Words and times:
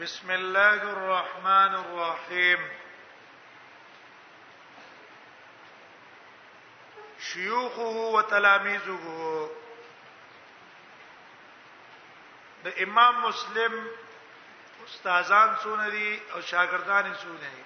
بسم 0.00 0.30
الله 0.30 0.74
الرحمن 0.82 1.74
الرحيم 1.74 2.68
شيوخه 7.20 7.96
وتلاميذه 8.16 9.50
د 12.64 12.82
امام 12.86 13.22
مسلم 13.24 13.76
استادان 14.86 15.48
څونه 15.64 15.86
دي 15.96 16.08
او 16.32 16.38
شاګردان 16.50 17.04
یې 17.12 17.16
څونه 17.22 17.40
دي 17.56 17.64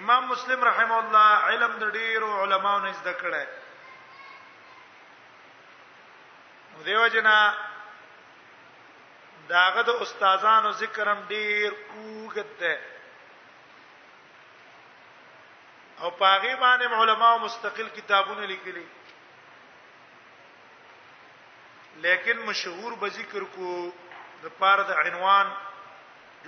امام 0.00 0.22
مسلم 0.32 0.60
رحم 0.70 0.92
الله 1.00 1.32
علم 1.50 1.78
د 1.82 1.98
ډیرو 1.98 2.32
علماو 2.42 2.78
نه 2.84 2.92
زده 3.00 3.12
کړه 3.20 3.44
دیو 6.84 7.06
جنا 7.14 7.38
داغه 9.52 9.82
د 9.88 10.02
استادانو 10.04 10.70
ذکرم 10.82 11.22
ډیر 11.32 11.72
کوګته 11.92 12.74
او 16.02 16.10
پاغي 16.22 16.54
باندې 16.62 16.92
علما 17.02 17.30
مستقل 17.44 17.88
کتابونه 17.98 18.46
لیکلي 18.52 18.86
لیکن 22.06 22.38
مشهور 22.50 22.94
به 23.04 23.08
ذکر 23.20 23.44
کو 23.56 23.74
د 24.44 24.54
پاره 24.60 24.86
د 24.90 25.00
عنوان 25.04 25.52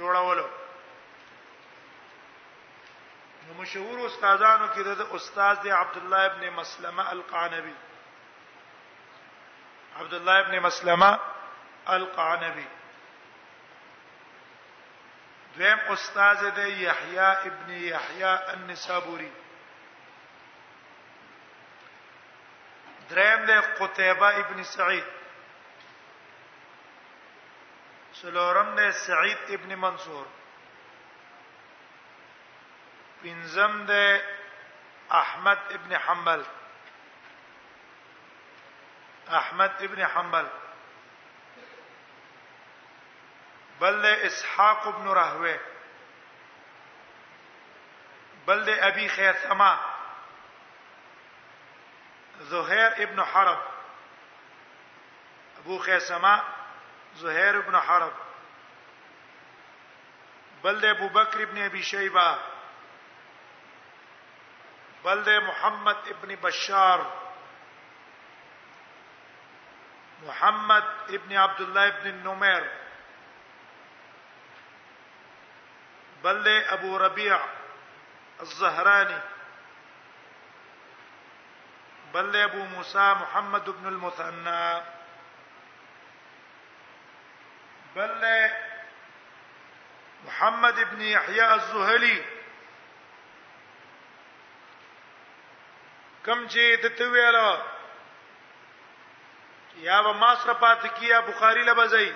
جوړولو 0.00 0.48
نو 3.44 3.60
مشهور 3.62 4.10
استادانو 4.10 4.66
کې 4.66 5.06
د 5.06 5.16
استاد 5.20 5.72
عبد 5.80 5.96
الله 6.04 6.28
ابن 6.32 6.48
مسلمه 6.60 7.08
القانبي 7.16 7.74
عبد 10.02 10.14
الله 10.14 10.40
ابن 10.40 10.60
مسلمه 10.60 11.18
القعنبي 11.88 12.64
دویم 15.56 15.78
استاد 15.94 16.40
دی 16.56 16.68
یحیی 16.86 17.18
ابن 17.50 17.70
یحیی 17.90 18.28
النسابوری 18.52 19.32
دریم 23.10 23.40
دی 23.48 23.56
قتیبه 23.78 24.28
ابن 24.42 24.62
سعید 24.76 25.04
سلورم 28.20 28.70
دی 28.78 28.92
سعید 29.06 29.38
ابن 29.54 29.74
منصور 29.78 30.26
پنځم 33.24 33.74
دی 33.90 34.06
احمد 35.10 35.58
ابن 35.76 35.92
حنبل 36.06 36.42
احمد 39.30 39.82
ابن 39.82 40.06
حنبل 40.06 40.48
بل 43.80 44.06
اسحاق 44.06 44.86
ابن 44.88 45.08
راهوه 45.08 45.58
بل 48.46 48.70
ابي 48.70 49.08
خيثمه 49.08 49.78
زهير 52.40 53.02
ابن 53.02 53.24
حرب 53.24 53.62
ابو 55.58 55.78
خيثمه 55.78 56.42
زهير 57.14 57.58
ابن 57.58 57.76
حرب 57.78 58.12
بل 60.64 60.86
ابو 60.86 61.08
بکر 61.08 61.42
ابن 61.42 61.62
ابي 61.64 61.82
شيبه 61.82 62.38
بل 65.04 65.44
محمد 65.44 65.96
ابن 66.08 66.36
بشار 66.36 67.21
محمد 70.26 70.82
ابن 71.10 71.36
عبد 71.36 71.60
الله 71.60 71.88
ابن 71.88 72.06
النمير 72.08 72.70
بل 76.24 76.48
أبو 76.48 76.96
ربيع 76.96 77.38
الزهراني 78.40 79.18
بل 82.14 82.36
أبو 82.36 82.64
موسى 82.64 83.14
محمد 83.20 83.70
بن 83.70 83.86
المثنى 83.86 84.82
بل 87.96 88.50
محمد 90.24 90.74
بن 90.90 91.00
يحيى 91.02 91.54
الزهلي 91.54 92.24
كم 96.26 96.46
چې 96.46 96.86
تويلو 96.96 97.56
یا 99.76 100.02
به 100.02 100.12
ما 100.12 100.34
سره 100.34 100.52
پات 100.54 100.94
کیه 100.94 101.20
بخاری 101.20 101.62
لبزای 101.62 102.12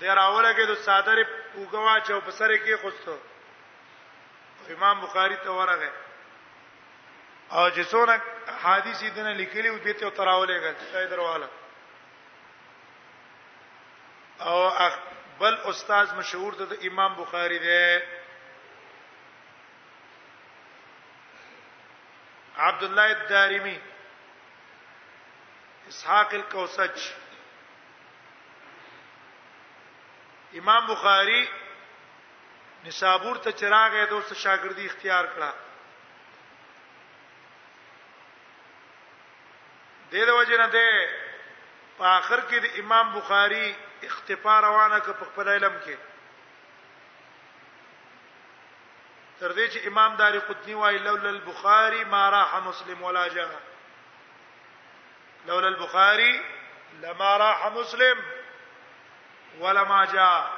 د 0.00 0.04
راوله 0.04 0.52
کې 0.54 0.64
د 0.68 0.74
صادر 0.74 1.24
وګوا 1.58 1.96
چو 2.06 2.20
په 2.20 2.30
سره 2.30 2.58
کې 2.58 2.80
خوستو 2.82 3.18
امام 4.76 5.00
بخاری 5.00 5.36
ته 5.36 5.50
ورغه 5.50 5.90
او 7.52 7.70
چې 7.70 7.82
څونه 7.84 8.20
حدیث 8.62 9.00
دې 9.02 9.18
نه 9.22 9.32
لیکلي 9.34 9.68
او 9.68 9.76
به 9.76 9.92
ته 9.92 10.10
تراوله 10.10 10.58
غل 10.58 10.74
ځای 10.92 11.06
درواله 11.10 11.48
او 14.40 14.66
اخ 14.68 14.94
بل 15.38 15.54
استاد 15.64 16.14
مشهور 16.14 16.52
د 16.54 16.78
امام 16.82 17.14
بخاری 17.14 17.58
دی 17.58 18.00
عبد 22.58 22.84
الله 22.84 23.02
الدارمي 23.10 23.78
اسحاق 25.90 26.34
الکوسج 26.34 26.98
امام 30.58 30.86
بخاری 30.90 31.46
نصابور 32.84 33.40
ته 33.46 33.52
چراغ 33.62 33.94
د 33.94 34.12
اوس 34.18 34.28
شاګردي 34.42 34.84
اختیار 34.90 35.24
کړه 35.34 35.50
د 40.12 40.28
دې 40.28 40.36
وجه 40.36 40.60
نه 40.62 40.68
ده 40.76 41.02
په 41.98 42.04
آخر 42.18 42.44
کې 42.48 42.58
د 42.66 42.78
امام 42.84 43.10
بخاری 43.16 43.66
اختفا 44.10 44.54
روانه 44.68 44.98
ک 45.08 45.18
په 45.24 45.28
خپل 45.32 45.48
علم 45.56 45.74
کې 45.84 45.96
تر 49.42 49.58
دې 49.58 49.66
چې 49.72 49.86
امام 49.92 50.16
داری 50.22 50.40
قطنی 50.52 50.74
وايي 50.82 50.98
لولا 51.08 51.28
البخاری 51.36 52.02
ما 52.16 52.24
راح 52.38 52.58
مسلم 52.70 53.02
ولا 53.08 53.26
جاء 53.40 53.50
لولا 55.46 55.68
البخاري 55.68 56.40
لما 57.00 57.36
راح 57.36 57.66
مسلم 57.66 58.16
ولما 59.60 60.04
جاء 60.12 60.52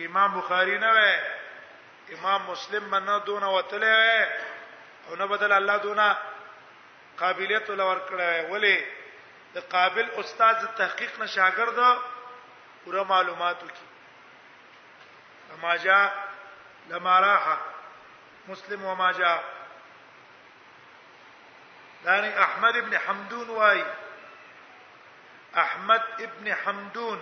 امام 0.00 0.38
بخاری 0.40 0.78
نه 0.78 0.92
وای 0.92 1.20
امام 2.14 2.50
مسلم 2.50 2.90
منه 2.90 3.18
دون 3.18 3.44
وتله 3.44 4.34
او 5.08 5.14
نه 5.16 5.24
بدل 5.24 5.52
الله 5.52 5.76
دونه 5.76 6.16
قابلیت 7.20 7.70
ولور 7.70 8.00
کړه 8.08 8.50
ولی 8.52 8.86
د 9.54 9.58
قابل 9.58 10.10
استاد 10.18 10.74
تحقیق 10.76 11.18
نه 11.20 11.26
شاګرد 11.26 11.78
پوره 12.84 13.02
معلومات 13.02 13.62
وکي 13.62 13.86
لما 15.50 15.76
جاء 15.76 16.24
لما 16.88 17.20
راح 17.20 17.56
مسلم 18.48 18.84
وما 18.84 19.12
جاء 19.12 19.42
دانی 22.06 22.28
احمد 22.28 22.76
ابن 22.76 22.94
حمدون 22.96 23.48
وای 23.50 23.82
احمد 25.54 26.02
ابن 26.20 26.52
حمدون 26.54 27.18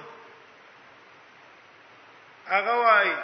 هغه 2.47 2.71
وای 2.72 3.17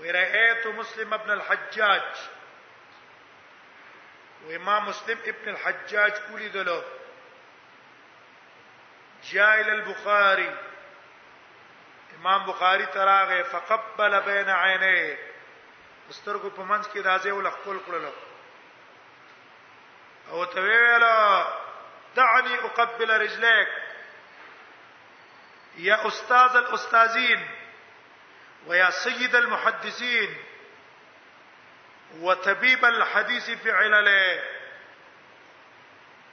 ورأيت 0.00 0.66
مسلم 0.66 1.12
ابن 1.14 1.30
الحجاج 1.30 2.02
وما 4.48 4.80
مسلم 4.80 5.18
ابن 5.24 5.48
الحجاج 5.48 6.12
ولد 6.34 6.56
له 6.56 6.84
جاء 9.24 9.60
الى 9.60 9.72
البخاري 9.72 10.56
امام 12.18 12.46
بخاری 12.46 12.86
تراغه 12.86 13.42
فقبل 13.42 14.20
بين 14.20 14.50
عينيه 14.50 15.18
استرګو 16.10 16.48
په 16.56 16.62
منځ 16.62 16.84
کې 16.92 16.96
راځي 17.00 17.30
ول 17.30 17.50
خپل 17.50 17.78
کړلو 17.86 18.29
او 20.30 20.44
ته 20.44 20.60
ویل 20.60 21.04
دعني 22.14 22.54
اقبل 22.64 23.20
رجليك 23.20 23.68
يا 25.76 26.06
استاذ 26.08 26.56
الاستاذين 26.56 27.48
ويا 28.66 28.90
سيد 28.90 29.34
المحدثين 29.36 30.36
وطبيب 32.18 32.84
الحديث 32.84 33.50
في 33.50 33.70
علله 33.72 34.42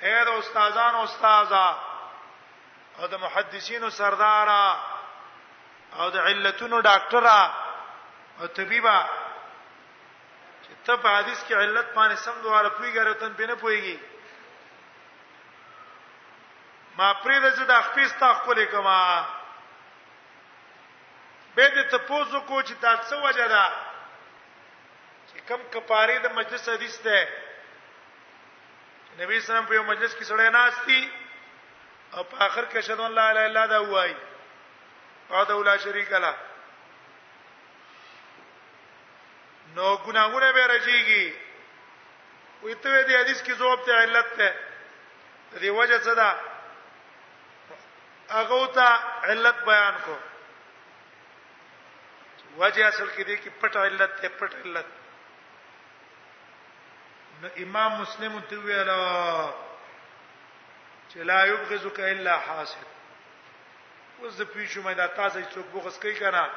اے 0.02 0.22
استاذان 0.24 0.40
استادانو 0.96 1.04
استادا 1.04 1.80
او 3.00 3.06
د 3.08 3.16
محدثینو 3.20 3.90
سردارا 3.90 4.82
او 5.96 6.10
د 6.10 6.18
علتونو 6.18 6.80
ډاکټرا 6.82 7.50
او 8.40 8.46
طبيبا 8.46 9.17
ته 10.88 10.96
په 11.06 11.12
حدیث 11.20 11.40
کې 11.48 11.54
علت 11.62 11.88
باندې 11.96 12.18
سم 12.26 12.36
دواله 12.46 12.70
پویګره 12.78 13.14
تن 13.22 13.34
پینه 13.40 13.56
پویږي 13.64 13.96
ما 17.00 17.10
پرې 17.24 17.40
د 17.46 17.48
چې 17.58 17.68
د 17.72 17.82
خپل 17.88 18.08
ستا 18.14 18.30
خپل 18.40 18.62
کما 18.76 18.98
به 21.58 21.66
دې 21.76 21.84
ته 21.92 21.98
پوزو 22.12 22.42
کو 22.50 22.62
چې 22.68 22.74
دا 22.86 22.94
څه 23.02 23.28
وجه 23.28 23.48
ده 23.56 23.66
چې 25.30 25.46
کم 25.52 25.68
کپاره 25.76 26.18
د 26.26 26.34
مجلس 26.40 26.70
حدیث 26.76 26.98
ده 27.10 27.22
نبی 29.20 29.40
سلام 29.52 29.66
په 29.66 29.74
یو 29.80 29.84
مجلس 29.84 30.16
کې 30.16 30.26
سړی 30.32 30.50
ناشتي 30.58 31.12
او 32.14 32.28
په 32.32 32.38
اخر 32.50 32.66
کې 32.66 32.80
شهادت 32.80 33.08
الله 33.12 33.30
الا 33.30 33.44
الله 33.44 33.66
دا 33.76 33.80
وایي 33.94 34.16
قاد 35.30 35.50
ولا 35.52 35.78
شریک 35.86 36.14
الله 36.20 36.47
نو 39.78 39.88
ګناهونه 40.06 40.52
به 40.52 40.68
رجیږي 40.74 41.26
ویته 42.62 42.94
دې 43.08 43.18
حدیث 43.22 43.42
کې 43.46 43.54
جواب 43.62 43.80
ته 43.88 43.94
علت 44.04 44.30
ته 44.38 44.48
دې 45.62 45.70
وجه 45.80 45.98
څه 46.06 46.14
ده 46.20 46.30
هغه 48.38 48.62
ته 48.78 48.88
علت 49.32 49.58
بیان 49.68 50.00
کو 50.06 50.16
وجه 52.62 52.88
اصل 52.88 53.08
کې 53.16 53.24
دې 53.24 53.38
کې 53.44 53.50
پټ 53.60 53.76
علت 53.86 54.18
ته 54.22 54.30
پټ 54.40 54.54
علت 54.64 54.94
نو 57.42 57.48
امام 57.66 57.98
مسلم 58.02 58.40
ته 58.52 58.58
ویلا 58.68 59.02
چې 61.12 61.20
لا 61.34 61.40
یبغزک 61.52 62.00
الا 62.14 62.40
حاسد 62.48 62.96
وز 64.22 64.42
پیښو 64.42 64.88
مې 64.88 64.96
دا 65.02 65.08
تاسو 65.20 65.44
څوک 65.56 65.74
بغس 65.78 66.00
کوي 66.06 66.16
کنه 66.24 66.50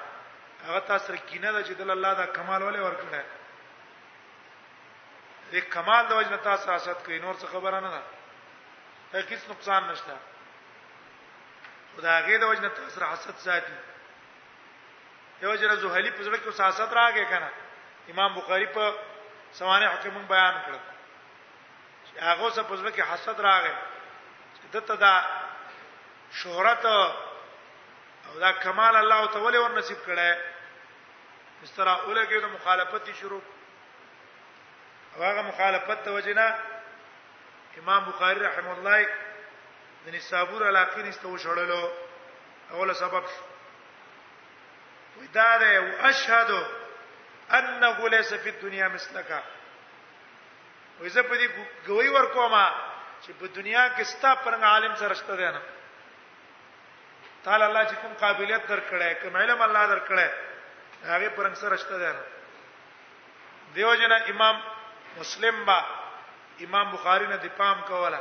هغه 0.69 0.79
تاسو 0.81 1.07
سره 1.07 1.17
کینه 1.17 1.53
ده 1.53 1.65
چې 1.65 1.73
د 1.75 1.81
الله 1.91 2.15
دا 2.15 2.27
کمال 2.27 2.62
ولې 2.62 2.79
ورکړه 2.79 3.25
دې 5.53 5.61
کمال 5.75 6.07
د 6.09 6.12
وجه 6.12 6.37
تاسو 6.37 6.73
حسد 6.75 6.99
کوي 7.07 7.19
نور 7.19 7.35
څه 7.35 7.47
خبره 7.47 7.81
نه 7.81 7.91
ده 7.95 8.03
هیڅ 9.29 9.43
نقصان 9.51 9.87
نشته 9.89 10.17
خدای 11.97 12.19
هغه 12.23 12.39
د 12.39 12.43
وجه 12.45 12.69
تاسو 12.69 12.91
سره 12.91 13.07
حسد 13.12 13.37
ساتي 13.37 13.73
یو 15.43 15.57
جره 15.57 15.75
زهلی 15.77 16.11
په 16.11 16.23
ځړه 16.25 16.39
کې 16.45 16.61
حسد 16.61 16.93
راغی 16.93 17.25
کنه 17.27 17.51
امام 18.11 18.35
بخاری 18.35 18.67
په 18.67 18.95
سمانه 19.53 19.89
حکم 19.93 20.27
بیان 20.27 20.62
کړ 20.62 20.79
هغه 22.23 22.51
څه 22.51 22.62
په 22.62 22.77
ځړه 22.77 22.91
کې 22.91 23.03
حسد 23.03 23.41
راغی 23.41 23.75
دته 24.73 24.95
دا 24.95 25.23
شهرت 26.33 26.85
او 26.87 28.39
دا 28.41 28.53
کمال 28.53 28.97
الله 28.97 29.27
تعالی 29.27 29.59
ور 29.59 29.71
نصیب 29.79 29.99
کړه 30.07 30.50
مسترا 31.62 31.93
اولګه 32.07 32.41
د 32.41 32.45
مخالفت 32.57 33.05
دي 33.07 33.15
شروع 33.15 33.43
هغه 35.17 35.43
مخالفت 35.43 36.05
توجنا 36.05 36.49
امام 37.79 38.05
بخاری 38.05 38.41
رحم 38.41 38.69
الله 38.71 39.03
د 40.07 40.15
نصابور 40.17 40.67
علاقین 40.69 41.07
استو 41.12 41.37
شړلو 41.45 41.83
اوله 42.71 42.93
سبب 43.03 43.25
وداره 45.19 45.71
او 45.79 45.87
اشهد 46.09 46.67
انه 47.59 48.09
ليس 48.09 48.35
في 48.35 48.49
الدنيا 48.51 48.89
مثلك 48.89 49.43
وزه 51.01 51.23
په 51.23 51.35
دې 51.41 51.49
گوي 51.87 52.09
ورکوما 52.09 52.65
چې 53.25 53.31
په 53.41 53.47
دنیا 53.47 53.89
کې 53.97 54.03
ستا 54.03 54.35
پرنګ 54.45 54.65
عالم 54.65 54.97
سره 54.97 55.12
رشتہ 55.12 55.33
ده 55.41 55.51
نه 55.51 55.62
تعالی 57.45 57.65
الله 57.65 57.85
چې 57.85 57.95
کوم 58.03 58.15
قابلیت 58.21 58.62
درکړې 58.69 59.23
کوم 59.23 59.37
علم 59.37 59.62
الله 59.62 59.87
درکړې 59.93 60.49
هغه 61.05 61.29
پرنګ 61.37 61.55
سره 61.62 61.76
شته 61.82 61.99
ده 61.99 62.20
دیو 63.75 63.94
جنا 63.94 64.17
امام 64.32 64.61
مسلم 65.19 65.64
با 65.64 65.82
امام 66.67 66.91
بخاری 66.93 67.26
نه 67.26 67.37
دپام 67.37 67.81
کوله 67.82 68.20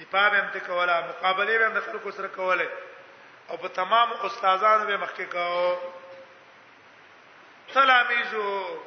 دپام 0.00 0.34
هم 0.34 0.48
ته 0.52 0.60
کوله 0.60 1.00
مقابله 1.08 1.66
هم 1.66 1.72
د 1.74 1.80
خلکو 1.80 2.10
سره 2.10 2.28
کوله 2.28 2.68
او 3.48 3.56
په 3.56 3.68
تمام 3.68 4.12
استادانو 4.12 4.86
به 4.86 4.96
مخکې 4.96 5.22
کاو 5.32 5.78
تلاميذو 7.68 8.78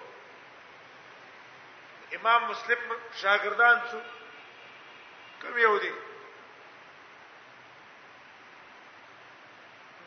امام 2.16 2.46
مسلم 2.50 2.78
شاګردان 3.24 3.82
څو 3.92 4.00
کوم 5.42 5.58
یو 5.60 5.78
دي 5.78 5.92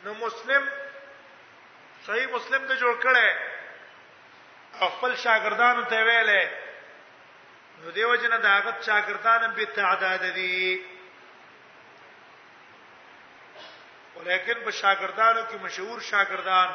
نو 0.03 0.13
مسلم 0.13 0.63
صحیح 2.05 2.25
مسلم 2.35 2.63
ته 2.69 2.75
جوړ 2.81 2.95
کړي 3.03 3.27
خپل 4.79 5.11
شاګردانو 5.23 5.83
ته 5.93 6.01
ویلې 6.07 6.43
نو 7.85 7.91
دیو 7.95 8.09
جن 8.23 8.35
داغت 8.43 8.83
شاګردان 8.87 9.45
به 9.59 9.65
تعداد 9.77 10.23
دي 10.37 10.65
ولیکن 14.15 14.63
په 14.65 14.71
شاګردانو 14.81 15.43
کې 15.49 15.57
مشهور 15.65 15.97
شاګردان 16.11 16.69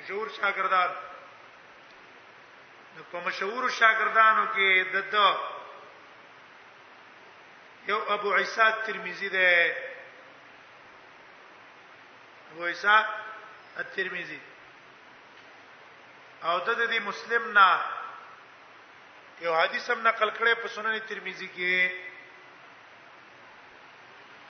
مشهور 0.00 0.28
شاګردان 0.40 0.90
نو 2.96 3.02
په 3.14 3.18
مشهور 3.30 3.62
شاګردانو 3.80 4.44
کې 4.58 4.68
دته 4.98 5.28
یو 7.92 7.98
ابو 8.18 8.28
عیسی 8.36 8.68
ترمذی 8.86 9.28
ده 9.38 9.48
ابو 12.54 12.64
اسحاق 12.72 13.06
الترمذي 13.82 14.38
او 16.50 16.54
د 16.66 16.68
دې 16.90 16.98
مسلم 17.10 17.42
نه 17.58 17.68
یو 19.44 19.52
حدیث 19.60 19.86
هم 19.92 20.00
نقل 20.08 20.28
کړي 20.38 20.52
په 20.62 20.66
سنن 20.74 20.94
ترمذي 21.08 21.48
کې 21.56 21.76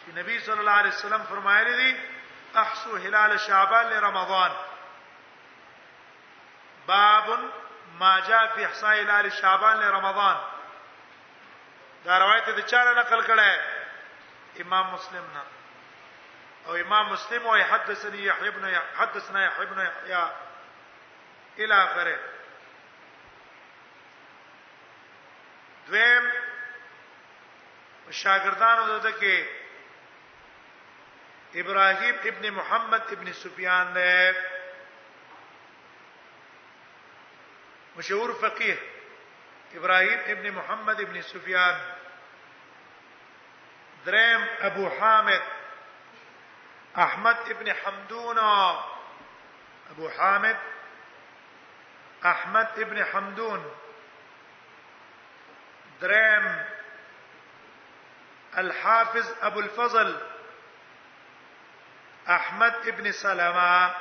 چې 0.00 0.08
نبی 0.18 0.36
صلی 0.50 0.60
الله 0.62 0.76
علیه 0.82 0.94
وسلم 0.98 1.22
فرمایلی 1.30 1.74
دي 1.82 1.90
احسو 2.64 2.90
هلال 3.06 3.32
شعبان 3.46 3.84
لرمضان 3.94 4.52
باب 6.92 7.26
ما 8.04 8.12
جاء 8.28 8.44
في 8.54 8.60
احصاء 8.66 8.94
هلال 9.00 9.32
شعبان 9.40 9.76
لرمضان 9.86 10.36
دا 12.06 12.18
روایت 12.26 12.50
د 12.54 12.60
چاره 12.70 12.94
نقل 13.02 13.22
کړه 13.30 14.60
امام 14.64 14.88
مسلم 14.94 15.24
نه 15.34 15.42
أو 16.66 16.76
إمام 16.76 17.12
مسلم 17.12 17.46
ويحدثني 17.46 18.24
يحيى 18.24 18.50
بن 18.50 18.76
حدثنا 18.96 19.46
يحيى 19.46 19.66
بن 19.66 19.80
يحيى 20.04 20.28
إلى 21.58 21.74
آخره 21.84 22.18
دویم 25.88 26.30
شاګردانو 28.10 28.98
دته 28.98 29.10
کې 29.20 29.44
ابراهيم 31.60 32.16
ابن 32.24 32.50
محمد 32.50 33.02
ابن 33.12 33.32
سفيان 33.32 33.94
نه 33.94 34.34
مشهور 37.96 38.32
فقيه 38.32 38.76
ابراهيم 39.74 40.18
ابن 40.26 40.50
محمد 40.52 41.00
ابن 41.00 41.22
سفيان 41.22 41.80
دریم 44.06 44.46
ابو 44.60 44.88
حامد 44.90 45.42
أحمد 46.98 47.36
ابن 47.38 47.72
حمدون 47.72 48.38
أبو 49.90 50.08
حامد 50.18 50.56
أحمد 52.26 52.68
ابن 52.78 53.04
حمدون 53.04 53.76
درام 56.00 56.64
الحافظ 58.58 59.32
أبو 59.42 59.60
الفضل 59.60 60.20
أحمد 62.28 62.74
ابن 62.86 63.12
سلمة 63.12 63.94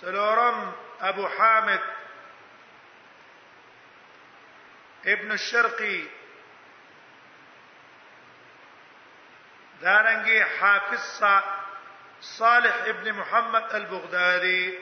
سلورم 0.00 0.72
أبو 1.00 1.28
حامد 1.28 1.80
ابن 5.06 5.32
الشرقي 5.32 6.02
دارنګي 9.80 10.42
حافظ 10.42 11.22
صالح 12.20 12.76
ابن 12.92 13.12
محمد 13.14 13.74
البغدادي 13.74 14.78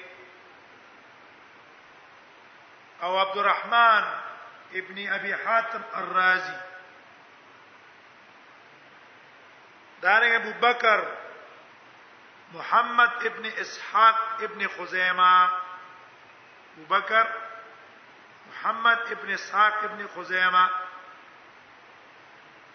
او 3.03 3.19
عبد 3.19 3.37
الرحمن 3.39 4.05
ابن 4.75 5.09
ابي 5.13 5.35
حاتم 5.37 5.83
الرازي 5.97 6.57
دارنګ 10.03 10.35
ابو 10.35 10.53
بکر 10.61 11.05
محمد 12.55 13.11
ابن 13.27 13.47
اسحاق 13.57 14.39
ابن 14.43 14.67
خزیمه 14.69 15.45
ابو 15.45 16.85
بکر 16.89 17.25
محمد 18.49 18.99
ابن 19.17 19.31
اسحاق 19.33 19.85
ابن 19.85 20.07
خزیمه 20.17 20.67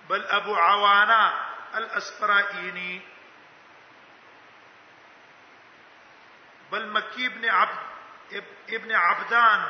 بل 0.10 0.26
ابو 0.28 0.56
عوانه 0.56 1.49
الاسفرائینی 1.78 3.00
بل 6.72 6.86
مکی 6.94 7.26
ابن 7.28 7.46
عبد 7.50 7.80
ابن 8.74 8.92
عبدان 8.96 9.66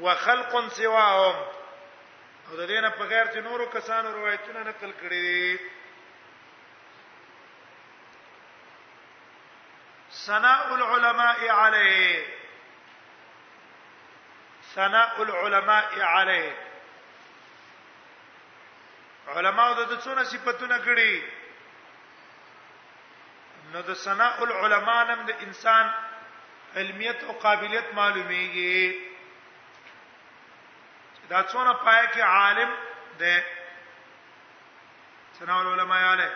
وخلق 0.00 0.68
سواهم 0.72 1.44
او 2.50 2.56
د 2.56 2.66
دینه 2.70 2.88
په 2.96 3.04
غیر 3.12 3.24
چې 3.34 3.36
نورو 3.44 3.66
کسانو 3.76 4.10
روایتونه 4.16 4.60
نقل 4.66 4.90
کړي 4.92 5.10
دي 5.10 5.58
ثناء 10.26 10.72
العلماء 10.74 11.48
عليه 11.50 12.26
ثناء 14.74 15.20
العلماء 15.20 16.00
عليه 16.10 16.54
علماو 19.34 19.74
د 19.90 20.00
څونه 20.04 20.22
صفاتونه 20.32 20.76
کړي 20.86 21.12
نو 23.72 23.80
د 23.88 23.96
سنا 24.04 24.28
العلماء 24.46 25.00
نم 25.10 25.20
د 25.30 25.42
انسان 25.46 25.86
علمیت 26.80 27.18
او 27.26 27.32
قابلیت 27.44 27.86
معلومیږي 27.98 28.80
دا 31.30 31.40
څونه 31.50 31.72
پای 31.86 32.02
کې 32.12 32.22
عالم 32.36 32.70
د 33.20 33.22
سنا 35.38 35.54
العلماء 35.62 36.00
یاله 36.06 36.30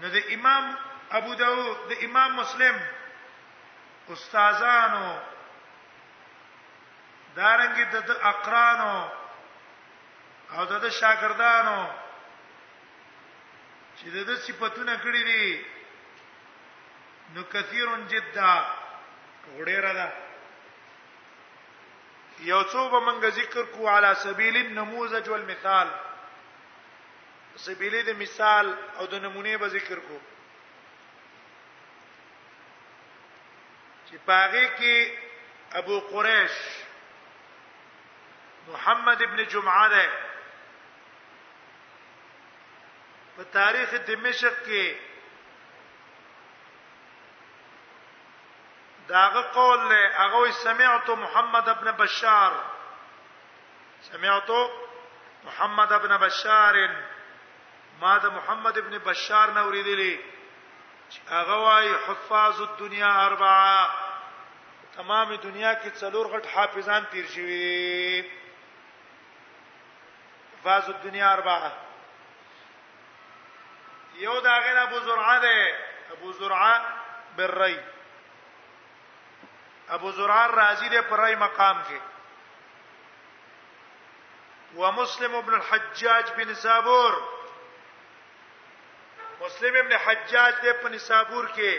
نو 0.00 0.06
د 0.18 0.34
امام 0.38 0.64
ابو 1.18 1.32
داود 1.44 1.78
د 1.90 2.04
امام 2.08 2.30
مسلم 2.42 2.76
استادانو 4.14 5.06
دارنګ 7.36 7.76
د 8.08 8.10
اقرانو 8.32 8.92
او 10.54 10.64
د 10.64 10.90
شاګردانو 11.00 11.78
چې 13.98 14.06
د 14.28 14.38
صفاتونه 14.46 14.94
کړی 15.04 15.22
دي 15.30 15.46
نو 17.34 17.42
کثیرون 17.54 18.02
جدا 18.12 18.52
وړيره 19.56 19.92
ده 19.98 20.08
یو 22.52 22.62
څو 22.72 22.88
به 22.92 23.00
مونږ 23.06 23.20
ذکر 23.40 23.64
کو 23.74 23.88
علی 23.96 24.14
سبیل 24.26 24.56
النموذج 24.62 25.28
والمثال 25.34 25.88
سبیل 27.66 27.94
د 28.08 28.18
مثال 28.24 28.66
او 28.98 29.06
د 29.12 29.22
نمونه 29.26 29.56
به 29.60 29.68
ذکر 29.76 29.98
کو 30.08 30.18
چې 34.06 34.14
پاغه 34.32 34.64
کې 34.80 35.80
ابو 35.80 36.00
قریش 36.10 36.56
محمد 38.72 39.22
ابن 39.22 39.46
جمعه 39.48 39.88
ده 39.88 40.10
په 43.36 43.44
تاریخ 43.52 43.94
دمشق 43.94 44.62
کې 44.66 44.96
داغه 49.08 49.42
قول 49.56 49.78
له 49.78 50.10
هغه 50.16 50.50
سمعت 50.50 51.10
محمد 51.10 51.68
ابن 51.68 51.90
بشار 51.92 52.54
سمعت 54.02 54.50
محمد 55.44 55.92
ابن 55.92 56.16
بشار 56.18 56.88
ما 58.00 58.18
ده 58.18 58.30
محمد 58.30 58.78
ابن 58.78 58.98
بشار 58.98 59.50
نو 59.58 59.70
ریدلی 59.70 60.20
هغه 61.30 61.54
وايي 61.66 61.94
حفاظ 62.06 62.60
الدنيا 62.60 63.26
اربعه 63.26 63.90
تمامه 64.96 65.36
دنیا 65.36 65.74
کې 65.74 65.98
څلور 66.00 66.26
غټ 66.34 66.46
حافظان 66.54 67.04
تیر 67.10 67.26
شوي 67.26 68.24
الفاظ 70.66 70.90
الدنيا 70.90 71.32
اربعه 71.32 71.72
یو 74.14 74.40
دا 74.40 74.58
غیر 74.58 74.78
ابو 74.78 75.00
زرعه 75.00 75.38
ده 75.38 75.74
ابو 76.12 76.32
زرعه 76.32 76.80
بالری 77.36 77.78
ابو 79.88 80.10
زرعه 80.10 80.46
راضی 80.46 80.88
ده 80.88 81.00
پر 81.02 81.34
مقام 81.36 81.82
کې 81.88 82.00
ومسلم 84.78 85.34
ابن 85.34 85.54
الحجاج 85.54 86.32
بن 86.36 86.54
صابور 86.54 87.14
مسلم 89.40 89.76
ابن 89.76 89.96
حجاج 89.96 90.54
ده 90.62 90.72
په 90.72 90.96
صابور 90.98 91.46
کې 91.56 91.74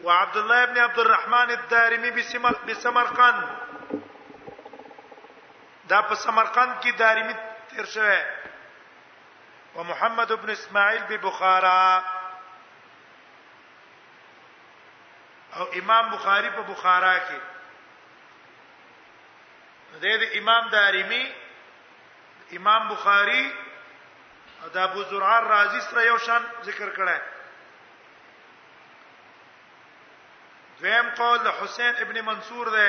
وعبد 0.00 0.36
الله 0.36 0.62
ابن 0.62 0.78
عبد 0.78 0.98
الرحمن 0.98 1.50
الدارمي 1.58 2.10
بسمرقند 2.66 3.65
دا 5.90 5.98
په 6.08 6.14
سمرقند 6.20 6.72
کې 6.82 6.90
دارمی 6.98 7.32
تیر 7.70 7.84
شوی 7.94 8.22
او 9.74 9.84
محمد 9.84 10.30
ابن 10.32 10.50
اسماعیل 10.50 11.02
به 11.08 11.16
بخارا 11.30 12.00
او 15.56 15.64
امام 15.80 16.08
بخاری 16.14 16.50
په 16.56 16.62
بخارا 16.70 17.12
کې 17.18 17.40
د 19.92 20.02
دې 20.06 20.38
امام 20.42 20.68
دارمی 20.78 21.22
امام 22.56 22.88
بخاری 22.88 23.44
او 24.62 24.68
د 24.78 24.78
ابو 24.88 25.02
زرعه 25.12 25.38
رازی 25.48 25.80
سره 25.86 26.06
یو 26.06 26.18
شان 26.26 26.42
ذکر 26.70 26.88
کړه 26.94 27.20
دویم 30.80 31.08
قول 31.16 31.38
د 31.44 31.56
حسین 31.60 31.96
ابن 32.06 32.20
منصور 32.30 32.70
ده 32.78 32.88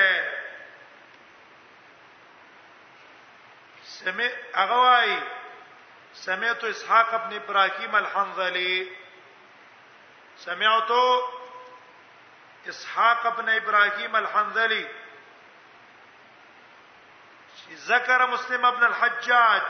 سمع 4.04 4.30
اغوای 4.62 5.12
سمعت 6.14 6.64
اسحاق 6.64 7.14
ابن 7.14 7.36
ابراهيم 7.36 7.94
الحنظلي 7.96 8.90
سمعت 10.38 10.90
اسحاق 12.68 13.26
ابن 13.26 13.48
ابراهيم 13.48 14.16
الحنظلي 14.16 14.88
ذکر 17.70 18.26
مسلم 18.26 18.64
ابن 18.66 18.84
الحجاج 18.88 19.62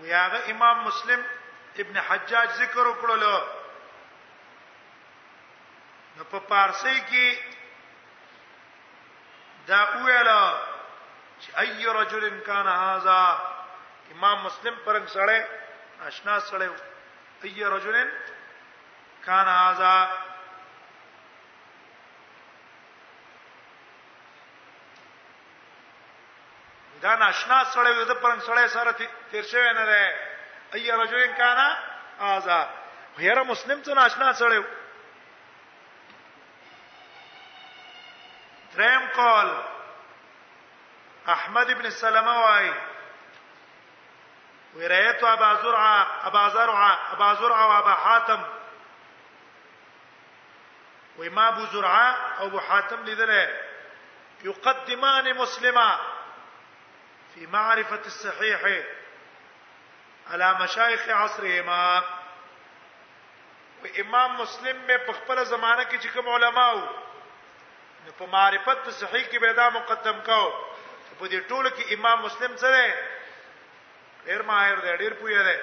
ویاغه 0.00 0.50
امام 0.50 0.84
مسلم 0.88 1.22
ابن 1.84 1.96
حجاج 2.00 2.48
ذکر 2.58 2.88
وکړلو 2.90 3.38
نو 6.16 6.22
په 6.34 6.38
پارسی 6.52 6.98
کې 7.00 7.28
دا 9.72 9.82
ویلو 10.10 10.44
چې 11.44 11.48
اي 11.62 11.84
رجل 12.00 12.24
کان 12.46 12.66
هاذا 12.66 13.20
امام 14.14 14.42
مسلم 14.46 14.74
پرنګ 14.86 15.06
سره 15.14 15.38
آشنا 16.08 16.38
سره 16.40 16.70
اي 17.44 17.64
رجل 17.76 17.96
کان 19.26 19.46
هاذا 19.54 19.94
دا 27.06 27.16
ناشنا 27.24 27.58
سره 27.64 27.90
وي 27.98 28.04
د 28.04 28.12
پرنګ 28.12 28.40
سره 28.50 28.66
سره 28.76 28.92
تیر 29.32 29.44
شوی 29.54 29.72
نه 29.72 29.86
ده 29.90 30.78
اي 30.78 30.90
رجل 31.02 31.26
کان 31.42 31.58
هاذا 32.20 32.68
غیر 33.18 33.42
مسلم 33.50 33.82
ته 33.88 33.94
ناشنا 34.02 34.32
سره 34.44 34.62
دریم 38.78 39.06
کال 39.14 39.54
احمد 41.34 41.70
ابن 41.70 41.90
سلمہ 41.90 42.34
وای 42.38 42.70
وروایت 44.76 45.24
ابا 45.30 45.52
زرعه 45.62 46.06
ابا 46.28 46.48
زرعه 46.54 47.12
ابا 47.12 47.32
زرعه 47.40 47.66
وابا 47.72 47.92
حاتم 48.04 48.42
وما 51.18 51.48
ابو 51.48 51.64
زرعه 51.72 52.40
او 52.40 52.46
ابو 52.46 52.60
حاتم 52.60 53.04
لذله 53.04 53.60
يقدمان 54.44 55.34
مسلما 55.36 56.00
في 57.34 57.46
معرفه 57.46 58.00
الصحيح 58.06 58.84
على 60.30 60.54
مشايخ 60.60 61.08
عصرهما 61.08 62.02
وامام 63.84 64.02
امام 64.06 64.34
مسلم 64.40 64.76
میں 64.86 64.96
په 65.06 65.12
خپل 65.12 65.44
زمانہ 65.44 65.82
کې 65.90 65.98
چې 66.00 66.12
کوم 66.14 66.28
علما 66.28 66.66
په 68.18 68.26
معرفت 68.36 68.90
صحیح 69.00 69.24
کې 69.30 69.38
به 69.40 69.52
دا 69.62 69.68
مقدم 69.78 70.20
کاو 70.26 70.50
په 71.22 71.28
دې 71.32 71.40
ټولو 71.50 71.70
کې 71.76 71.84
امام 71.96 72.18
مسلم 72.26 72.52
سره 72.62 72.80
ډیر 74.28 74.40
ماهر 74.48 74.76
دی 74.86 74.92
ډیر 75.02 75.12
پوهه 75.20 75.42
دی 75.48 75.56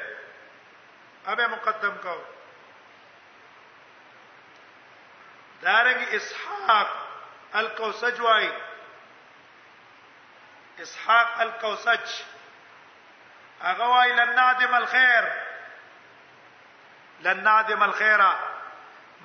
اوبه 1.31 1.47
مقدم 1.55 1.97
کاو 2.03 2.21
دارنګ 5.65 6.01
اسحاق 6.19 6.91
القوسج 7.63 8.21
وای 8.27 8.47
اسحاق 10.85 11.39
القوسج 11.49 12.05
هغه 13.67 13.87
وای 13.93 14.15
لنادم 14.23 14.73
الخير 14.81 15.25
لنادم 17.29 17.83
الخير 17.91 18.23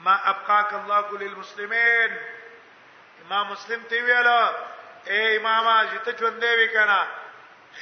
ما 0.06 0.18
ابقاك 0.30 0.72
الله 0.84 1.18
للمسلمين 1.24 2.16
امام 3.24 3.50
مسلم 3.56 3.82
تی 3.94 4.02
ویلا 4.06 4.38
اے 5.10 5.20
امام 5.36 5.66
چې 5.90 5.98
ته 6.04 6.10
ژوندې 6.18 6.50
دی 6.56 6.64
وکنا 6.64 6.98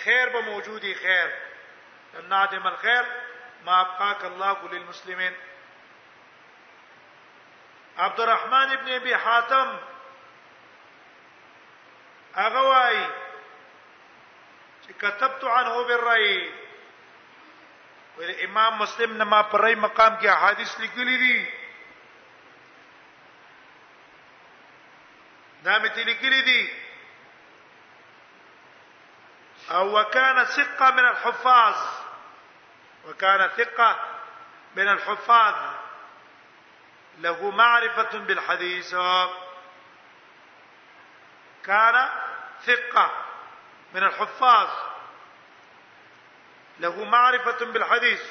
خیر 0.04 0.28
به 0.36 0.40
موجودی 0.46 0.94
خیر 1.02 1.28
نادم 2.30 2.66
الخير 2.66 3.04
ما 3.66 3.80
ابقاك 3.80 4.24
الله 4.30 4.70
للمسلمين 4.72 5.36
عبد 7.98 8.20
الرحمن 8.24 8.72
ابن 8.78 8.88
ابي 8.96 9.16
حاتم 9.16 9.76
اغواي 12.46 13.06
كتبت 15.00 15.44
عنه 15.44 15.82
بالرأي 15.86 16.52
والامام 18.18 18.78
مسلم 18.78 19.16
نما 19.22 19.42
ما 19.52 19.74
مقام 19.88 20.16
کی 20.20 20.28
احادیث 20.28 20.78
لکھی 20.80 21.16
دي 21.16 21.42
نامتي 25.64 26.04
لکھی 26.04 26.40
دی 26.42 26.60
او 29.70 30.00
وكان 30.00 30.44
ثقه 30.44 30.90
من 30.90 31.00
الحفاظ 31.04 31.74
وكان 33.08 33.48
ثقه 33.48 33.98
من 34.76 34.88
الحفاظ 34.88 35.54
له 37.18 37.50
معرفه 37.50 38.18
بالحديث 38.18 38.94
كان 41.64 42.08
ثقه 42.66 43.10
من 43.94 44.02
الحفاظ 44.04 44.68
له 46.80 47.04
معرفه 47.04 47.66
بالحديث 47.66 48.22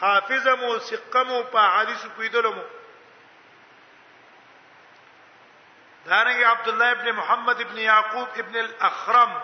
حافظمو 0.00 0.78
مو 1.14 1.42
په 1.42 1.68
حدیث 1.78 2.06
کویدلمو 2.06 2.62
دارنګ 6.06 6.42
عبد 6.42 6.68
الله 6.68 6.90
ابن 6.90 7.12
محمد 7.12 7.60
ابن 7.60 7.78
يعقوب 7.78 8.28
ابن 8.38 8.56
الاخرم 8.56 9.40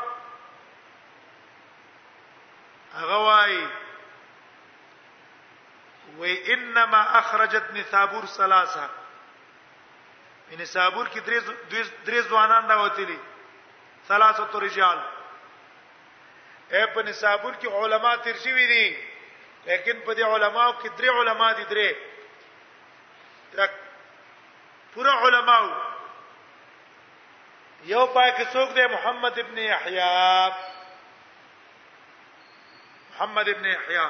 هغه 2.95 3.17
وای 3.17 3.65
و 6.19 6.23
انما 6.25 6.97
اخرجتني 7.19 7.85
صابور 7.85 8.27
ثلاثه 8.27 8.89
ان 10.53 10.65
صابور 10.65 11.07
کې 11.09 11.19
درې 11.19 11.43
درې 12.07 12.21
ځوانان 12.29 12.67
دا 12.69 12.77
وتلی 12.83 13.19
ثلاثه 14.09 14.59
رجال 14.59 14.99
اے 16.73 16.87
په 16.95 17.01
نصابور 17.03 17.55
کې 17.61 17.67
علما 17.83 18.17
تیر 18.17 18.37
شوی 18.45 18.67
دي 18.73 18.87
لیکن 19.65 19.97
په 20.07 20.13
دې 20.15 20.23
علماو 20.23 20.73
کې 20.83 20.89
درې 20.99 21.11
علما 21.21 21.49
دي 21.53 21.65
درې 21.75 21.91
تک 23.53 23.71
پورا 24.95 25.13
علماو 25.29 25.67
یو 27.85 28.07
پای 28.07 28.31
کې 28.33 28.45
څوک 28.53 28.69
دی 28.75 28.85
محمد 28.95 29.35
ابن 29.39 29.57
یحیی 29.59 30.01
محمد 33.21 33.49
ابن 33.49 33.65
احیا 33.67 34.05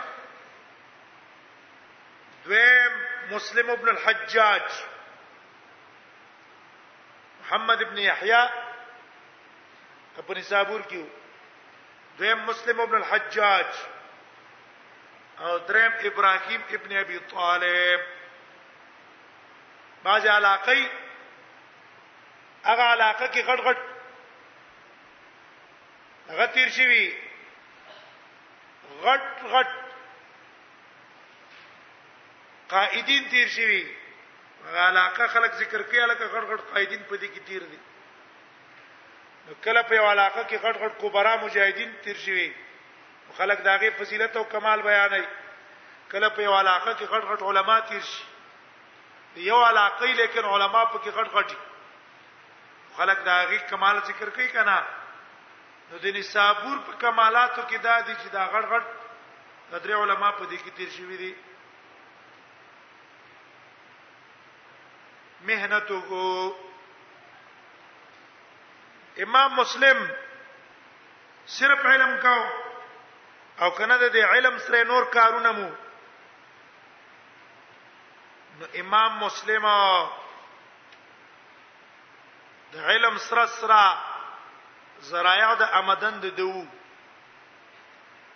دویم 2.44 2.98
مسلم 3.30 3.70
ابن 3.70 3.88
الحجاج 3.88 4.76
محمد 7.40 7.80
ابن 7.86 7.96
یحیی 7.98 8.42
په 10.26 10.34
نصابور 10.38 10.80
کې 10.88 11.00
دویم 12.18 12.40
مسلم 12.50 12.78
ابن 12.84 12.94
الحجاج 12.98 13.70
او 15.40 15.48
دریم 15.70 15.92
ابراهيم 16.10 16.60
ابن 16.78 16.90
ابي 17.00 17.18
طالب 17.32 18.00
باج 20.04 20.24
علاقه 20.36 20.74
هغه 22.64 22.82
علاقه 22.92 23.26
کې 23.26 23.40
غټ 23.50 23.60
غټ 23.70 23.80
هغه 26.30 26.44
تیر 26.58 26.68
شوی 26.78 27.08
غټ 29.04 29.24
غټ 29.52 29.68
قائدین 32.72 33.22
تیر 33.30 33.46
شوی 33.56 33.80
علاقه 34.88 35.26
خلک 35.34 35.52
ذکر 35.60 35.82
کوي 35.82 36.00
علاقه 36.04 36.26
غټ 36.34 36.44
غټ 36.50 36.60
قائدین 36.72 37.02
په 37.08 37.16
دې 37.22 37.28
کې 37.32 37.40
تیر 37.50 37.62
دي 37.70 37.78
نو 39.46 39.54
کله 39.66 39.82
په 39.92 40.06
علاقه 40.12 40.42
کې 40.48 40.56
غټ 40.66 40.76
غټ 40.82 40.92
کبرا 41.02 41.34
مجاهدین 41.42 41.92
تیر 42.02 42.16
شوی 42.24 42.50
خلک 43.36 43.64
داغه 43.64 43.90
فضیلت 43.98 44.36
او 44.36 44.42
کمال 44.52 44.82
بیانای 44.88 45.24
کله 46.12 46.28
په 46.36 46.58
علاقه 46.60 46.92
کې 46.98 47.04
غټ 47.04 47.24
غټ 47.32 47.42
علما 47.52 47.78
تیر 47.92 48.02
شي 48.12 48.24
یو 49.50 49.58
علاقه 49.64 50.06
لیکن 50.22 50.44
علما 50.52 50.84
په 50.84 50.98
کې 50.98 51.10
غټ 51.18 51.36
غټي 51.38 52.96
خلک 52.96 53.24
داغه 53.26 53.58
کمال 53.74 54.00
ذکر 54.06 54.30
کوي 54.38 54.48
کنه 54.56 54.80
نو 55.90 55.98
د 56.02 56.06
نصابور 56.18 56.76
په 56.86 56.92
کمالاتو 57.02 57.62
کې 57.68 57.78
دا 57.86 57.96
دي 58.06 58.14
چې 58.22 58.28
دا 58.36 58.42
غړ 58.52 58.64
غړ 58.72 58.82
درې 59.82 59.94
علما 60.02 60.30
په 60.38 60.44
دې 60.50 60.58
کې 60.62 60.70
تیر 60.76 60.90
شوی 60.96 61.16
دي 61.22 61.32
مهنتو 65.48 65.98
کو 66.08 66.22
امام 69.24 69.54
مسلم 69.56 69.98
صرف 71.54 71.86
علم 71.92 72.12
کاو 72.26 72.42
او 73.64 73.70
کنه 73.78 73.96
د 74.02 74.16
علم 74.34 74.58
سره 74.66 74.84
نور 74.90 75.04
کارونه 75.16 75.50
مو 75.58 75.68
نو 78.60 78.64
امام 78.84 79.18
مسلم 79.24 79.66
د 82.72 82.76
علم 82.92 83.18
سره 83.28 83.46
سره 83.56 84.09
زرايع 85.08 85.50
د 85.54 85.62
آمدن 85.80 86.14
د 86.20 86.26
دو 86.38 86.52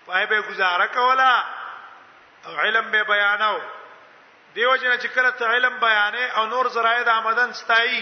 پای 0.07 0.27
به 0.27 0.41
گزاره 0.49 0.87
کولا 0.95 1.45
او 2.47 2.57
علم 2.61 2.91
به 2.93 3.03
بیاناو 3.13 3.61
دیو 4.55 4.75
جن 4.77 4.99
چې 4.99 5.07
کله 5.15 5.31
ته 5.31 5.45
علم 5.55 5.75
بیانې 5.81 6.25
او 6.39 6.43
نور 6.47 6.67
زرايع 6.77 7.03
د 7.03 7.09
آمدن 7.09 7.53
ستایي 7.61 8.01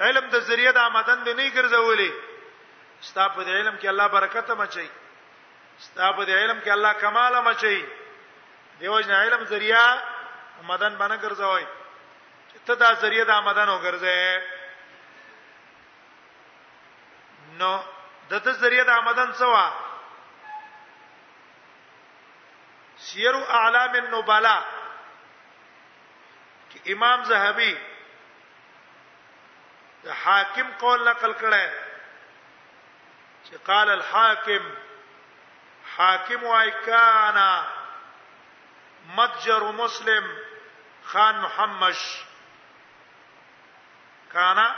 علم 0.00 0.24
د 0.32 0.34
ذریعہ 0.48 0.72
د 0.72 0.78
آمدن 0.78 1.18
دی 1.24 1.32
نه 1.34 1.48
ګرځولې 1.50 2.10
ستا 3.08 3.24
په 3.28 3.40
علم 3.58 3.74
کې 3.78 3.86
الله 3.86 4.06
برکت 4.16 4.48
مچي 4.50 4.88
ستا 5.78 6.06
په 6.12 6.22
علم 6.22 6.58
کې 6.60 6.68
الله 6.68 6.92
کمال 6.92 7.32
مچي 7.48 7.84
دیو 8.80 9.00
جن 9.00 9.10
علم 9.14 9.44
ذریعہ 9.54 9.84
آمدن 10.60 10.92
باندې 10.96 11.18
ګرځوي 11.24 11.64
ته 12.66 12.74
دا 12.74 12.94
ذریعہ 12.94 13.24
د 13.24 13.30
آمدن 13.40 13.68
وګرځې 13.68 14.42
نو 17.60 17.72
دته 18.30 18.52
ذریعہ 18.60 18.84
د 18.84 18.88
آمدن 18.90 19.32
سوا 19.40 19.64
سیر 23.08 23.34
اعلام 23.58 23.94
النبلا 23.98 24.56
چې 26.70 26.78
امام 26.96 27.22
زهبي 27.30 27.70
د 30.08 30.18
حاکم 30.24 30.72
قول 30.82 31.06
نقل 31.08 31.32
کړه 31.34 31.70
چې 33.44 33.56
قال 33.72 33.90
الحاکم 33.96 34.68
حاکم 35.96 36.42
وای 36.44 36.70
کانا 36.84 37.48
متجر 39.16 39.70
مسلم 39.82 40.30
خان 41.12 41.34
محمد 41.42 41.94
کانا 44.32 44.72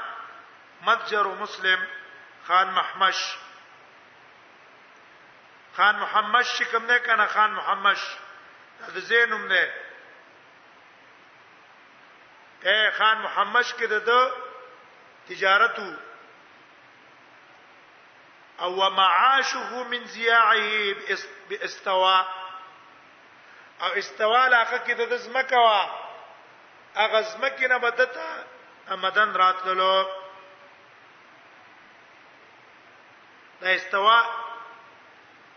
متجر 0.88 1.26
مسلم 1.44 1.80
خان 2.48 2.68
محمش 2.74 3.36
خان 5.76 5.96
محمد 5.96 6.42
شکم 6.44 6.86
نه 6.86 6.98
کنه 6.98 7.26
خان 7.26 7.50
محمد 7.52 7.96
د 8.94 8.98
زینوم 9.08 9.44
نه 9.52 9.64
اے 12.70 12.78
خان 12.98 13.16
محمد 13.26 13.66
کې 13.78 13.86
د 13.90 14.40
تجارتو 15.28 15.90
او 18.66 18.90
معاشه 19.00 19.82
من 19.90 20.04
زیاعه 20.04 20.96
باستواء 21.50 22.26
او 23.80 23.88
استواء 23.90 24.46
لاخه 24.48 24.78
کې 24.86 24.90
د 25.12 25.16
زمکوا 25.16 25.90
اغه 26.96 27.20
زمکینه 27.22 27.78
بدته 27.78 28.44
امدن 28.96 29.34
راتللو 29.42 30.17
دا 33.60 33.70
استوا 33.74 34.22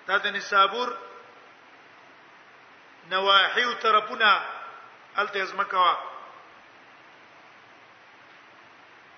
دا 0.08 0.18
د 0.18 0.28
نسابور 0.28 0.98
نواحي 3.10 3.64
او 3.66 3.74
طرفونه 3.74 4.42
التزم 5.18 5.64
کوا 5.64 5.96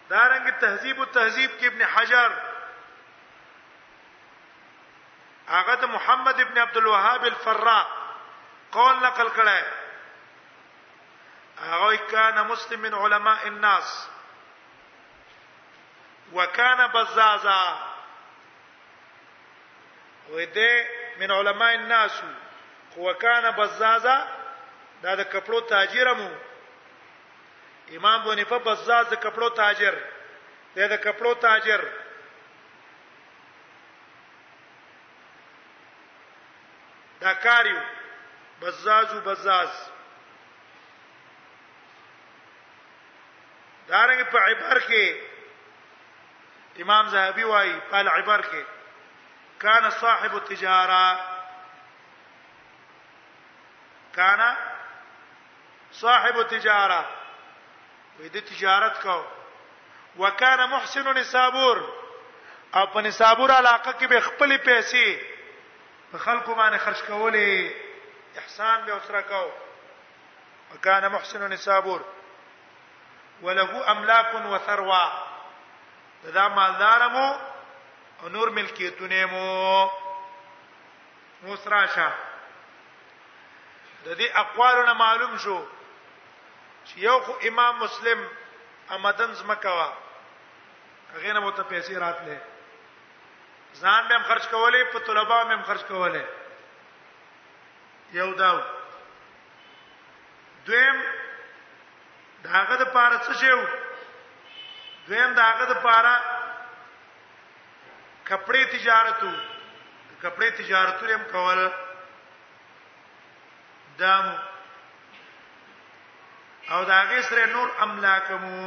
دارنګ 0.10 0.50
تهذیب 0.62 1.00
او 1.00 1.06
تهذیب 1.06 1.52
کې 1.60 1.68
ابن 1.68 1.82
حجر 1.82 2.32
هغه 5.50 5.86
محمد 5.86 6.40
ابن 6.42 6.58
عبد 6.64 6.78
الوهاب 6.78 7.26
الفراء 7.32 7.86
قول 8.72 8.94
نقل 9.04 9.30
کړه 9.30 9.66
هغه 11.64 11.96
کان 11.98 12.44
مسلم 12.52 12.80
من 12.90 12.94
علماء 13.06 13.48
الناس 13.48 13.96
وكان 16.34 16.88
بزازا 16.94 17.93
وې 20.30 20.46
ده 20.46 20.86
من 21.20 21.32
علماء 21.32 21.74
الناس 21.76 22.24
هو 22.98 23.14
کان 23.14 23.52
بزازا 23.58 24.28
دا 25.04 25.16
د 25.16 25.24
کپړو 25.34 25.60
تاجرمو 25.68 26.32
امام 27.96 28.24
بونی 28.24 28.44
په 28.50 28.58
بزاز 28.66 29.08
د 29.10 29.14
کپړو 29.24 29.50
تاجر 29.56 29.94
دا 30.76 30.88
د 30.88 30.94
کپړو 31.04 31.34
تاجر 31.40 31.82
دا 37.22 37.34
کاریو 37.34 37.80
بزازو 38.62 39.22
بزاز 39.26 39.70
دارنګ 43.88 44.24
په 44.32 44.40
عبر 44.40 44.80
کې 44.90 45.06
امام 46.82 47.10
زاهبي 47.10 47.44
وايي 47.44 47.80
په 47.90 47.96
عبر 47.98 48.42
کې 48.42 48.64
کان 49.64 49.90
صاحب 49.90 50.36
التجاره 50.36 51.20
کان 54.16 54.42
صاحب 56.00 56.38
التجاره 56.38 57.06
وې 58.20 58.28
د 58.34 58.38
تجارت 58.50 59.02
کو 59.04 59.20
وکانه 60.24 60.66
محسن 60.74 61.08
نصابور 61.20 61.78
او 62.76 62.88
په 62.96 63.02
نصابور 63.08 63.52
علاقه 63.56 63.92
کې 63.92 64.10
به 64.16 64.20
خپل 64.28 64.58
پیسې 64.58 65.18
په 66.12 66.18
خلکو 66.26 66.56
باندې 66.56 66.78
خرج 66.78 67.02
کولې 67.08 68.38
احسان 68.42 68.84
به 68.86 68.92
اوسره 68.98 69.22
کو 69.22 69.52
وکانه 70.74 71.08
محسن 71.16 71.48
نصابور 71.56 72.06
وله 73.48 73.92
املاک 73.96 74.34
وثروه 74.36 75.24
دا 76.38 76.48
مالدارمو 76.48 77.28
نور 78.30 78.48
ملکیتونه 78.56 79.26
مو 79.32 79.42
وسراشه 81.48 82.12
د 84.04 84.06
دې 84.20 84.28
اقوالونه 84.44 84.92
معلوم 85.02 85.34
شو 85.46 85.58
چې 86.84 86.98
یو 87.08 87.18
خو 87.28 87.34
امام 87.50 87.74
مسلم 87.80 88.20
امدن 88.98 89.32
زمکوا 89.42 89.90
هغه 91.16 91.34
نه 91.34 91.40
مو 91.46 91.52
ته 91.58 91.64
پیسې 91.72 91.94
راتله 92.06 92.38
ځان 93.82 94.02
به 94.08 94.14
هم 94.16 94.24
خرج 94.32 94.44
کولې 94.56 94.82
په 94.94 95.00
طلبه 95.10 95.36
هم 95.42 95.64
خرج 95.72 95.84
کولې 95.92 96.26
یو 98.20 98.30
داو 98.44 98.58
دویم 100.68 100.98
داغه 102.44 102.76
د 102.84 102.86
پارڅ 102.98 103.24
شیو 103.42 103.62
دویم 105.08 105.34
داغه 105.42 105.64
د 105.74 105.76
پارا 105.88 106.16
کپڑے 108.30 108.62
تجارتو 108.72 109.30
کپڑے 110.22 110.48
تجارتو 110.62 111.08
هم 111.14 111.22
کول 111.32 111.60
دام 114.00 114.26
او 116.76 116.82
دا 116.92 117.00
غسر 117.10 117.38
نور 117.56 117.68
املاکمو 117.86 118.62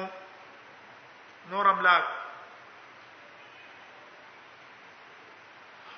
نور 1.53 1.65
املاک 1.73 2.05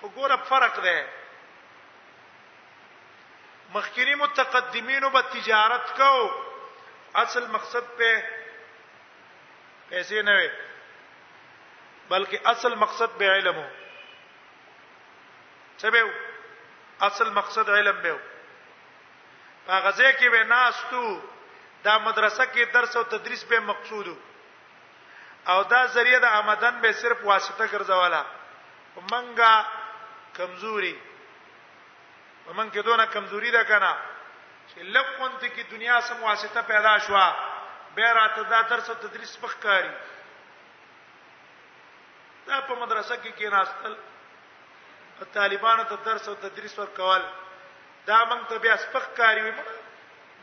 وګوره 0.02 0.36
فرق 0.48 0.74
ده 0.86 0.98
مخکینی 3.76 4.14
متقدمینو 4.20 5.08
په 5.18 5.28
تجارت 5.34 5.86
کو 5.96 6.10
اصل 7.24 7.44
مقصد 7.56 7.84
په 7.98 8.10
پیسې 8.22 10.18
نه 10.30 10.34
وي 10.40 10.50
بلکې 12.10 12.38
اصل 12.52 12.74
مقصد 12.84 13.10
به 13.22 13.30
علم 13.38 13.56
وو 13.58 13.68
څه 15.80 15.90
به 15.90 16.02
اصل 17.10 17.30
مقصد 17.40 17.70
علم 17.78 17.96
به 18.06 18.12
وو 18.12 18.22
هغه 19.68 19.90
ځکه 19.98 20.12
کې 20.18 20.28
به 20.34 20.44
ناستو 20.44 21.20
دا 21.88 21.98
مدرسه 22.06 22.44
کې 22.54 22.62
درس 22.78 22.96
او 23.00 23.04
تدریس 23.16 23.44
به 23.52 23.60
مقصود 23.72 24.08
او 25.48 25.58
دا 25.72 25.82
ذریعہ 25.98 26.20
د 26.24 26.36
آمدن 26.38 26.80
به 26.84 26.92
صرف 27.02 27.24
واسطه 27.24 27.68
ګرځولا 27.68 28.22
ومنګه 28.96 29.64
کمزوري 30.38 30.96
ومن 32.46 32.70
کې 32.70 32.78
دونه 32.90 33.04
کمزوري 33.16 33.50
ده 33.50 33.64
کنه 33.70 33.92
چې 34.68 34.80
لکه 34.96 35.08
وانت 35.22 35.42
کې 35.44 35.64
دنیا 35.70 36.00
سم 36.10 36.22
واسطه 36.22 36.60
پیدا 36.72 36.98
شوه 36.98 37.36
به 37.96 38.12
راته 38.18 38.42
دا 38.50 38.60
درس 38.70 38.90
او 38.90 38.96
تدریس 39.06 39.36
پخکاری 39.40 39.90
دا 42.50 42.58
په 42.68 42.74
مدرسه 42.82 43.14
کې 43.22 43.30
کې 43.38 43.52
ناستل 43.56 43.94
طالبانو 45.36 45.84
ته 45.90 45.96
درس 46.08 46.28
او 46.28 46.34
تدریس 46.44 46.78
ورکول 46.78 47.22
دا 48.10 48.18
موږ 48.30 48.48
ته 48.52 48.58
بیا 48.66 48.76
سپک 48.84 49.08
کاری 49.20 49.42
وي 49.46 49.52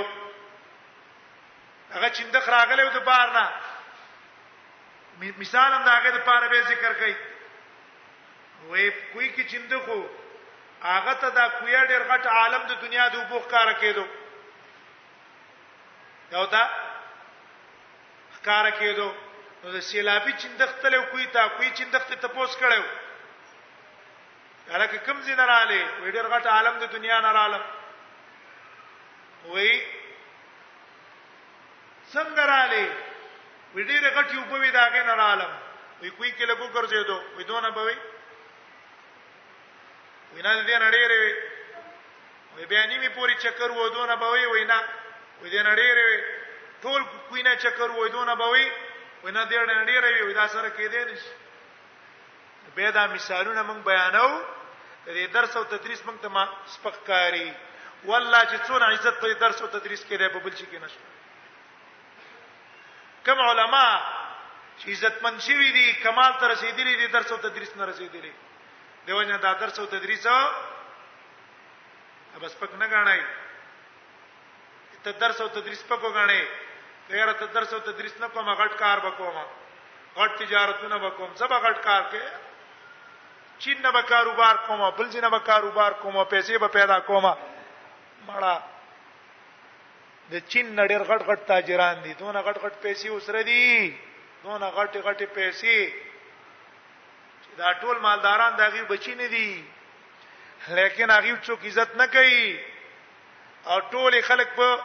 هغه 1.94 2.10
چندخ 2.18 2.50
راغله 2.58 2.90
د 2.98 3.04
بار 3.12 3.38
نه 3.38 3.46
مثال 5.44 5.70
هم 5.74 5.86
داګه 5.86 6.16
د 6.18 6.26
پاره 6.32 6.48
به 6.48 6.62
ذکر 6.74 6.94
کړئ 7.00 7.33
وې 8.70 8.86
کوی 9.12 9.28
کې 9.36 9.44
چندخو 9.52 10.00
هغه 10.86 11.14
ته 11.22 11.28
دا 11.38 11.46
کویا 11.60 11.82
ډېر 11.92 12.04
غټ 12.12 12.24
عالم 12.38 12.62
د 12.72 12.74
دنیا 12.86 13.06
د 13.08 13.16
وبو 13.24 13.38
ښکار 13.46 13.68
کېدو 13.84 14.06
یو 16.36 16.44
تا 16.54 16.62
ښکار 18.36 18.66
کېدو 18.80 19.08
نو 19.64 19.68
د 19.78 19.80
سیلابي 19.90 20.34
چندخ 20.44 20.70
تل 20.84 20.94
کوی 21.12 21.26
تا 21.38 21.44
کوی 21.56 21.70
چندخ 21.80 22.04
ته 22.12 22.16
تپوس 22.26 22.52
کړو 22.62 22.82
هغه 24.76 24.86
کم 25.08 25.22
زین 25.22 25.40
رااله 25.40 25.80
وې 25.82 26.10
ډېر 26.16 26.28
غټ 26.36 26.46
عالم 26.58 26.76
د 26.84 26.86
دنیا 26.98 27.18
نه 27.26 27.30
رااله 27.40 27.62
وې 29.46 29.72
څنګه 32.14 32.46
رااله 32.54 32.84
وې 33.74 33.84
ډېر 33.90 34.04
غټ 34.18 34.28
یو 34.34 34.44
په 34.50 34.58
وې 34.60 34.70
داګه 34.70 35.04
نه 35.10 35.14
رااله 35.14 35.48
وې 36.02 36.10
کوی 36.18 36.30
کې 36.32 36.46
لګو 36.52 36.68
ګرځېدو 36.76 37.18
وې 37.36 37.44
دونه 37.52 37.70
بوي 37.78 37.96
وینال 40.36 40.60
دې 40.68 40.78
نړیرې 40.86 41.18
وي 41.24 41.34
وې 42.58 42.66
بیا 42.72 42.86
نیمه 42.92 43.10
پوری 43.18 43.36
چکر 43.44 43.72
ودونه 43.78 44.16
به 44.22 44.30
وي 44.36 44.46
وینا 44.54 44.80
وې 45.42 45.50
دې 45.50 45.62
نړیرې 45.70 46.06
وي 46.10 46.20
ټول 46.84 47.02
کوینه 47.30 47.54
چکر 47.66 47.92
ودونه 48.00 48.36
به 48.42 48.48
وي 48.54 48.66
وینا 49.24 49.44
دې 49.46 49.60
نړیرې 49.72 50.24
وي 50.26 50.34
دا 50.40 50.48
سره 50.56 50.70
کې 50.70 50.88
دې 50.94 51.04
نشي 51.10 51.34
به 52.76 52.92
دا 52.98 53.06
مثالونه 53.14 53.62
موږ 53.70 53.80
بیانو 53.90 54.28
دې 55.06 55.28
درس 55.38 55.58
او 55.58 55.64
تدریس 55.76 56.02
موږ 56.06 56.18
ته 56.22 56.28
ما 56.30 56.46
سپککاری 56.78 57.48
والله 58.04 58.42
چې 58.46 58.58
څونه 58.68 58.86
عزت 58.94 59.20
په 59.22 59.34
درس 59.44 59.62
او 59.62 59.68
تدریس 59.76 60.04
کې 60.08 60.16
دی 60.22 60.28
په 60.28 60.40
بل 60.40 60.56
شي 60.56 60.66
کې 60.72 60.80
نشته 60.86 61.06
کوم 63.26 63.40
علما 63.50 63.86
چې 64.80 64.90
عزتمن 64.90 65.40
شي 65.46 65.56
وي 65.58 65.72
دي 65.78 65.88
کمال 66.08 66.34
ته 66.40 66.48
رسیدلي 66.54 66.96
دي 66.96 67.08
درس 67.18 67.32
او 67.32 67.38
تدریس 67.38 67.76
نه 67.78 67.86
رسیدلي 67.92 68.32
دي 68.32 68.53
دیو 69.08 69.22
نه 69.24 69.38
دا 69.38 69.52
درس 69.54 69.80
او 69.80 69.86
تدریس 69.86 70.28
بس 72.42 72.56
پک 72.60 72.76
نه 72.80 72.88
غاڼای 72.92 73.20
ته 75.04 75.12
درس 75.12 75.42
او 75.42 75.48
تدریس 75.48 75.84
پکو 75.90 76.08
غاڼې 76.18 76.42
غیر 77.10 77.34
ته 77.40 77.46
درس 77.54 77.74
او 77.74 77.80
تدریس 77.80 78.18
نه 78.22 78.28
کوم 78.34 78.50
غټ 78.62 78.76
کار 78.82 79.06
وکوم 79.06 79.38
غټ 80.16 80.32
تجارتونه 80.40 80.96
وکوم 81.06 81.36
سبا 81.36 81.58
غټ 81.66 81.84
کار 81.88 82.02
کې 82.12 83.64
چین 83.66 83.82
نه 83.86 83.92
به 83.92 84.02
کاروبار 84.14 84.56
کوم 84.68 84.82
بل 84.98 85.10
ځای 85.12 85.22
نه 85.22 85.30
به 85.36 85.40
کاروبار 85.52 85.94
کوم 86.06 86.16
پیسې 86.24 86.58
به 86.60 86.68
پیدا 86.78 87.00
کوم 87.12 87.26
مړه 87.26 88.56
د 90.32 90.48
چین 90.48 90.76
نه 90.76 90.88
ډېر 90.88 91.04
غټ 91.12 91.22
غټ 91.32 91.48
تاجران 91.54 92.02
دي 92.08 92.14
دونه 92.24 92.42
غټ 92.50 92.58
غټ 92.66 92.82
پیسې 92.82 93.10
وسره 93.10 93.44
دي 93.44 93.98
دونه 94.48 94.72
غټ 94.80 95.06
غټ 95.08 95.24
پیسې 95.40 95.78
دا 97.58 97.72
ټول 97.82 97.98
مالداران 98.02 98.56
دا 98.58 98.68
غي 98.74 98.82
بچی 98.90 99.16
نه 99.16 99.28
دي 99.28 99.64
لیکن 100.80 101.12
هغه 101.12 101.36
څوک 101.46 101.66
عزت 101.72 101.96
نه 102.02 102.06
کوي 102.06 102.60
او 103.68 103.80
ټول 103.80 104.22
خلک 104.30 104.50
په 104.62 104.78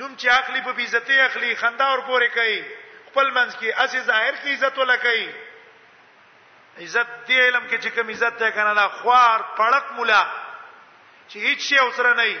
نوم 0.00 0.14
چې 0.14 0.28
عقلی 0.38 0.60
په 0.68 0.82
عزتي 0.86 1.20
اخلي 1.26 1.54
خندا 1.62 1.88
ور 1.90 2.00
پورې 2.06 2.28
کوي 2.34 2.62
خپل 3.08 3.30
منځ 3.30 3.56
کې 3.58 3.84
اسی 3.84 4.00
ظاهر 4.00 4.32
کې 4.34 4.48
عزت 4.56 4.78
ولا 4.78 4.96
کوي 5.06 5.28
عزت 6.78 7.08
دې 7.26 7.36
علم 7.46 7.68
کې 7.68 7.78
چې 7.82 7.88
کوم 7.94 8.10
عزت 8.16 8.36
ته 8.42 8.50
کنه 8.56 8.74
دا 8.80 8.88
خوار 8.98 9.44
پړق 9.60 9.92
مولا 10.00 10.20
چې 11.28 11.36
هیڅ 11.46 11.60
شی 11.68 11.78
اوسره 11.84 12.12
نه 12.18 12.24
وي 12.28 12.38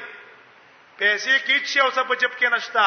پیسې 0.98 1.38
کې 1.44 1.50
هیڅ 1.56 1.66
شی 1.72 1.80
اوسه 1.86 2.02
په 2.02 2.14
جب 2.24 2.32
کې 2.40 2.52
نشتا 2.56 2.86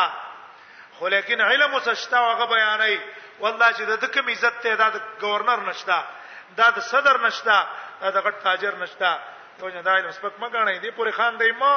خو 0.97 1.08
لیکن 1.15 1.41
علم 1.47 1.74
اوسه 1.74 1.93
شتا 2.04 2.19
هغه 2.28 2.45
بیانای 2.54 2.95
والله 3.42 3.72
چې 3.78 3.84
د 4.02 4.08
کوم 4.16 4.28
عزت 4.32 4.62
ته 4.64 4.90
د 4.96 4.98
گورنر 5.22 5.60
نشتا 5.70 5.98
دا 6.58 6.70
د 6.78 6.86
صدر 6.92 7.20
نشتا 7.26 7.58
دا 8.02 8.10
د 8.18 8.24
غټ 8.26 8.42
تاجر 8.48 8.76
نشتا 8.84 9.12
ته 9.60 9.72
نه 9.78 9.82
دای 9.88 10.02
نسبت 10.08 10.40
ما 10.40 10.48
غاڼې 10.48 10.80
دی 10.86 10.92
پوری 11.00 11.12
خان 11.20 11.38
دی 11.40 11.52
ما 11.64 11.74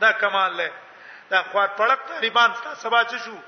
دا 0.04 0.12
کمال 0.22 0.56
له 0.62 0.70
دا 1.34 1.42
خوار 1.50 1.68
پړق 1.80 2.08
طالبان 2.14 2.50
سبا 2.84 3.04
څه 3.04 3.18
شو 3.24 3.38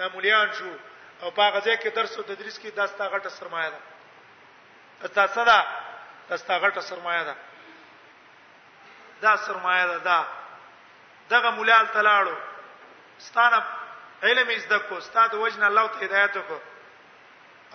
دا 0.00 0.08
مليان 0.16 0.52
شو 0.60 0.72
او 1.22 1.28
په 1.36 1.42
هغه 1.48 1.60
ځای 1.66 1.76
کې 1.82 1.88
درس 1.94 2.12
او 2.16 2.22
تدریس 2.22 2.56
کې 2.58 2.70
داستا 2.80 3.04
غټه 3.12 3.28
سرمایه 3.38 3.70
ده 3.74 3.78
داستا 5.02 5.26
صدا 5.34 5.60
داستا 6.30 6.54
غټه 6.64 6.80
سرمایه 6.88 7.24
ده 7.28 7.34
دا 9.24 9.36
سرمایه 9.46 9.86
ده 9.90 9.96
دا 9.98 10.18
دغه 11.30 11.50
مولال 11.58 11.86
تلاړو 11.94 12.36
ستانه 13.18 13.62
علم 14.22 14.48
از 14.56 14.64
د 14.72 14.74
کو 14.88 15.00
ستاد 15.00 15.34
وجنه 15.34 15.66
الله 15.66 15.88
ته 15.88 16.04
هدایت 16.04 16.38
کو 16.48 16.58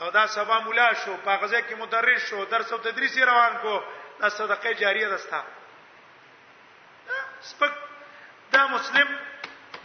او 0.01 0.10
دا 0.12 0.27
سبا 0.27 0.60
مولا 0.60 0.88
شو 0.93 1.17
په 1.25 1.38
غزه 1.41 1.62
کې 1.69 1.73
مدرس 1.84 2.27
شو 2.29 2.43
درس 2.55 2.73
او 2.73 2.77
تدریس 2.79 3.17
روان 3.17 3.53
کو 3.62 3.84
دا 4.21 4.29
صدقه 4.39 4.73
جاریه 4.84 5.10
دستا 5.15 5.41
سپک 7.49 7.71
دا 8.51 8.67
مسلم 8.67 9.17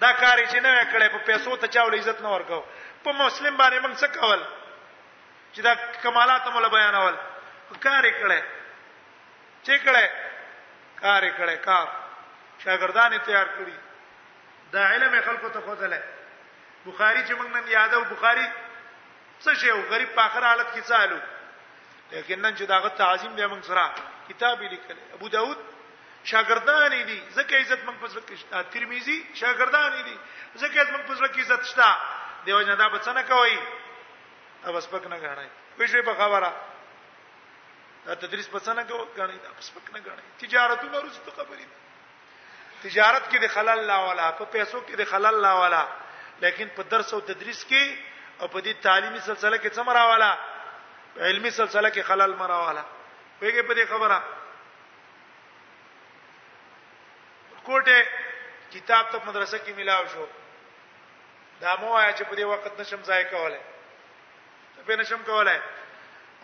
دا 0.01 0.13
کار 0.13 0.39
چې 0.47 0.55
نه 0.55 0.93
کړي 0.93 1.13
په 1.15 1.19
پیسو 1.27 1.57
ته 1.57 1.67
چاول 1.67 1.95
عزت 1.99 2.21
نه 2.21 2.29
ورکاو 2.33 2.65
په 3.05 3.13
مسلم 3.13 3.57
باندې 3.61 3.79
موږ 3.83 3.95
څه 4.01 4.09
کول 4.21 4.41
چې 5.53 5.61
دا 5.67 5.75
کمالات 6.05 6.47
مولا 6.47 6.69
بیانول 6.75 7.15
کار 7.85 8.05
کړه 8.11 8.43
چې 9.63 9.75
کړه 9.85 10.09
کار 11.03 11.23
کړه 11.31 11.57
کار 11.69 11.87
شاګردان 12.65 13.19
تیار 13.29 13.47
کړی 13.57 13.77
دا 14.73 14.83
علم 14.93 15.15
خلکو 15.27 15.49
ته 15.49 15.61
خوځله 15.61 16.03
بخاری 16.87 17.25
چې 17.25 17.33
موږ 17.33 17.51
نن 17.57 17.69
یادو 17.77 18.05
بخاری 18.13 18.47
څه 19.45 19.55
شی 19.63 19.71
غریب 19.71 20.15
په 20.15 20.23
اخر 20.29 20.45
حالت 20.51 20.69
کې 20.75 20.85
څالو 20.93 21.19
لیکن 22.11 22.41
نن 22.41 22.55
چې 22.57 22.63
دا 22.73 22.79
غت 22.85 22.97
تعظیم 23.03 23.35
دی 23.37 23.43
موږ 23.47 23.65
سره 23.65 23.93
کتاب 24.29 24.63
لیکل 24.63 24.97
ابو 25.19 25.29
داود 25.37 25.59
شاګردان 26.31 27.05
دي 27.11 27.21
زکه 27.31 27.57
عزت 27.61 27.79
موږ 27.87 28.05
پزله 28.05 28.23
کې 28.29 28.39
شته 28.41 28.63
ترمذی 28.75 29.19
شاګردان 29.35 30.05
دي 30.05 30.17
زکه 30.55 30.81
عزت 30.81 30.93
موږ 30.93 31.11
پزله 31.11 31.29
کې 31.29 31.39
عزت 31.41 31.65
شته 31.73 31.93
دیو 32.45 32.61
جنا 32.63 32.75
دا 32.75 32.89
بچنه 32.89 33.23
کوي 33.23 33.57
دا 34.65 34.71
بس 34.73 34.87
پک 34.93 35.05
نه 35.13 35.17
غړای 35.23 35.49
وې 35.79 35.87
شي 35.93 36.03
په 36.03 36.15
خبره 36.21 36.53
دا 38.07 38.15
تدریس 38.25 38.49
بچنه 38.55 38.85
کوي 38.91 39.05
غړای 39.17 39.39
دا 39.45 39.51
بس 39.59 39.71
پک 39.77 39.91
نه 39.97 40.01
غړای 40.07 40.27
تجارتونه 40.45 40.97
ورسته 40.99 41.31
خبرې 41.37 41.67
تجارت 42.87 43.29
کې 43.31 43.39
د 43.45 43.53
خلل 43.57 43.85
لا 43.93 43.99
ولا 44.09 44.31
په 44.41 44.45
پیسو 44.57 44.81
کې 44.89 44.97
د 45.03 45.11
خلل 45.15 45.41
لا 45.47 45.53
ولا 45.61 45.83
لیکن 46.47 46.73
په 46.79 46.83
درس 46.95 47.15
او 47.15 47.21
تدریس 47.33 47.65
کې 47.73 48.43
او 48.43 48.49
په 48.49 48.61
دې 48.61 48.75
تعلیمي 48.89 49.21
سلسله 49.21 49.57
کې 49.57 49.75
څه 49.75 49.83
مراواله 49.91 51.27
علمی 51.29 51.51
سلسله 51.51 51.91
کې 51.91 52.01
خلل 52.13 52.35
مراواله 52.35 52.85
ویګه 52.85 53.73
په 53.73 53.81
دې 53.81 53.93
خبره 53.95 54.21
کوټه 57.65 58.29
کتاب 58.75 59.09
ته 59.15 59.27
مدرسه 59.27 59.59
کې 59.59 59.71
ملاو 59.81 60.05
شو 60.13 60.27
دا 61.61 61.75
مو 61.81 61.93
آیا 61.97 62.13
چې 62.19 62.25
په 62.29 62.35
دې 62.39 62.45
وخت 62.51 62.81
نشم 62.81 63.01
ځای 63.11 63.25
کولای 63.31 63.61
په 64.87 64.97
نشم 65.01 65.23
کولای 65.31 65.59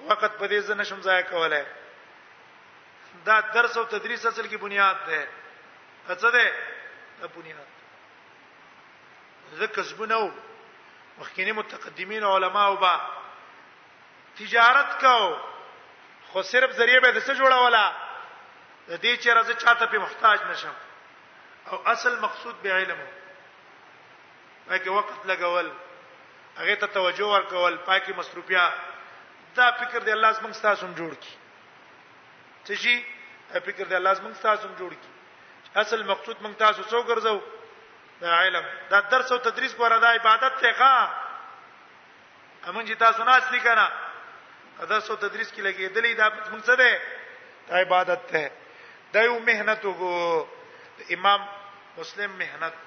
وخت 0.08 0.34
په 0.40 0.46
دې 0.46 0.60
ځنه 0.66 0.82
نشم 0.82 1.00
ځای 1.08 1.22
کولای 1.22 1.64
دا 3.28 3.38
درس 3.54 3.76
او 3.76 3.84
تدریس 3.94 4.26
اصل 4.26 4.46
کې 4.50 4.58
بنیاد 4.66 4.96
ده 5.06 5.22
څه 6.20 6.28
ده 6.34 6.50
دا 7.22 7.28
بنیاد 7.28 7.66
زکه 9.60 9.82
زبنو 9.88 10.22
مخکینی 11.18 11.52
متقدمین 11.60 12.24
علما 12.34 12.62
او 12.66 12.76
با 12.84 12.94
تجارت 14.38 15.00
کو 15.00 15.18
خو 16.32 16.42
صرف 16.54 16.72
ذریعہ 16.80 17.00
به 17.02 17.12
دسه 17.18 17.34
جوړولا 17.34 17.84
د 18.88 19.00
دې 19.02 19.22
چې 19.22 19.26
راز 19.26 19.50
چاته 19.64 19.86
په 19.86 19.98
محتاج 20.08 20.38
نشم 20.50 20.74
او 21.72 21.78
اصل 21.92 22.18
مقصود 22.24 22.60
به 22.62 22.72
علم 22.80 22.98
هغه 24.70 24.90
وخت 24.92 25.26
لګول 25.30 25.68
هغه 26.58 26.74
ته 26.80 26.86
توجه 26.94 27.24
ورکول 27.32 27.74
پاکي 27.86 28.12
مصروفیا 28.12 28.64
دا 29.56 29.66
فکر 29.78 30.00
دی 30.06 30.12
الله 30.12 30.30
زمنګ 30.38 30.54
تاسو 30.66 30.86
جوړ 30.98 31.12
کی 31.24 31.34
څه 32.66 32.72
شي 32.82 32.94
فکر 33.66 33.84
دی 33.90 33.94
الله 34.00 34.12
زمنګ 34.18 34.36
تاسو 34.42 34.68
جوړ 34.78 34.90
کی 35.02 35.08
اصل 35.82 36.02
مقصود 36.10 36.36
موږ 36.42 36.54
تاسو 36.58 36.82
څو 36.82 36.98
ګرځو 37.08 37.40
دا 38.20 38.36
علم 38.42 38.64
دا 38.90 39.00
درس 39.10 39.32
او 39.32 39.38
تدریس 39.50 39.74
غواره 39.78 39.98
دا 39.98 40.08
عبادت 40.18 40.54
ته 40.62 40.72
ښا 40.72 40.94
امون 42.68 42.84
چې 42.86 42.94
تاسو 43.04 43.24
نه 43.24 43.36
اصلي 43.36 43.60
کنه 43.68 43.90
درس 44.80 45.10
او 45.10 45.16
تدریس 45.16 45.52
کې 45.52 45.62
لګېدلې 45.66 46.12
دا 46.20 46.26
موږ 46.52 46.62
څه 46.68 46.74
ده 46.80 47.00
دا 47.68 47.76
عبادت 47.80 48.26
ته 48.30 48.50
دا 49.12 49.22
یو 49.22 49.38
مهنت 49.38 49.82
وګو 49.84 50.14
امام 51.18 51.40
مسلم 51.98 52.30
مهنت 52.42 52.85